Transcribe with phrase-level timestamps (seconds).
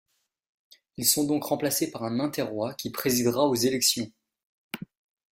[0.97, 4.11] Ils sont donc remplacés par un interroi qui présidera aux élections.